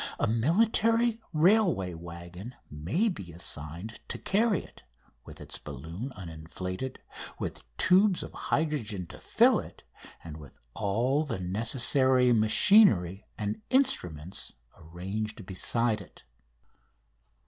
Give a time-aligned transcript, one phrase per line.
[0.19, 4.81] A military railway waggon may be assigned to carry it,
[5.25, 6.97] with its balloon uninflated,
[7.37, 9.83] with tubes of hydrogen to fill it,
[10.23, 16.23] and with all the necessary machinery and instruments arranged beside it.